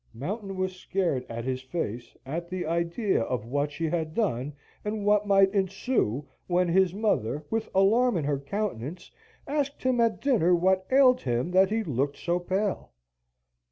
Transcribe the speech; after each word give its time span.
Mountain 0.15 0.55
was 0.55 0.75
scared 0.77 1.27
at 1.29 1.45
his 1.45 1.61
face, 1.61 2.17
at 2.25 2.49
the 2.49 2.65
idea 2.65 3.21
of 3.21 3.45
what 3.45 3.71
she 3.71 3.85
had 3.87 4.15
done, 4.15 4.51
and 4.83 5.05
what 5.05 5.27
might 5.27 5.53
ensue. 5.53 6.27
When 6.47 6.67
his 6.69 6.91
mother, 6.91 7.45
with 7.51 7.69
alarm 7.75 8.17
in 8.17 8.23
her 8.23 8.39
countenance, 8.39 9.11
asked 9.47 9.83
him 9.83 10.01
at 10.01 10.19
dinner 10.19 10.55
what 10.55 10.87
ailed 10.91 11.21
him 11.21 11.51
that 11.51 11.69
he 11.69 11.83
looked 11.83 12.17
so 12.17 12.39
pale? 12.39 12.89